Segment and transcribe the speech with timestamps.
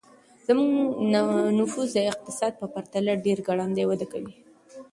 [0.45, 0.71] زموږ
[1.59, 4.33] نفوس د اقتصاد په پرتله ډېر ګړندی وده کوي.